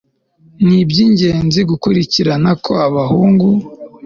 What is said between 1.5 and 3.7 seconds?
gukurikirana ko abahungu